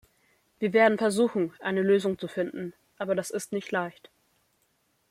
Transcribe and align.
Wir 0.57 0.73
werden 0.73 0.97
versuchen, 0.97 1.53
eine 1.59 1.83
Lösung 1.83 2.17
zu 2.17 2.27
finden, 2.27 2.73
aber 2.97 3.13
das 3.13 3.29
ist 3.29 3.51
nicht 3.51 3.71
leicht. 3.71 4.09